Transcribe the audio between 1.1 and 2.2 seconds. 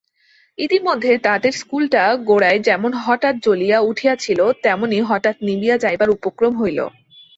তাঁতের স্কুলটা